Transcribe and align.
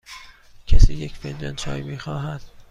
کسی 0.67 0.93
یک 0.93 1.15
فنجان 1.15 1.55
چای 1.55 1.81
می 1.81 1.99
خواهد؟ 1.99 2.41